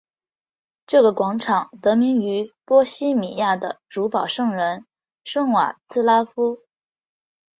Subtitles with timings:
[0.87, 4.87] 这个广场得名于波希米亚的主保圣人
[5.23, 6.57] 圣瓦茨拉夫。